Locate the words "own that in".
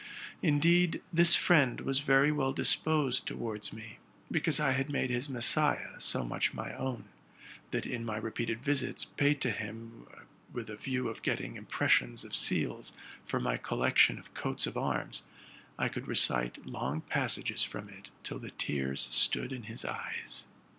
6.73-8.03